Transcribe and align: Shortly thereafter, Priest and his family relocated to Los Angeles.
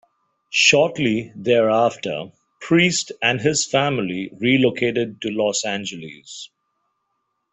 Shortly 0.49 1.31
thereafter, 1.35 2.31
Priest 2.59 3.11
and 3.21 3.39
his 3.39 3.67
family 3.67 4.31
relocated 4.39 5.21
to 5.21 5.29
Los 5.29 5.63
Angeles. 5.63 6.49